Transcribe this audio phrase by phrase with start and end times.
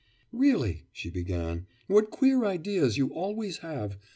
[0.31, 3.99] 'Really,' she began, 'what queer ideas you always have!